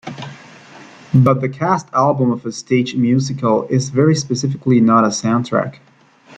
But 1.13 1.41
the 1.41 1.47
cast 1.49 1.87
album 1.93 2.31
of 2.31 2.43
a 2.47 2.51
stage 2.51 2.95
musical 2.95 3.67
is 3.67 3.91
very 3.91 4.15
specifically 4.15 4.81
not 4.81 5.03
a 5.03 5.09
soundtrack. 5.09 5.77